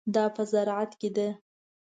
دا 0.15 0.25
په 0.35 0.41
زراعت 0.51 0.91
کې 0.99 1.09
ده. 1.15 1.27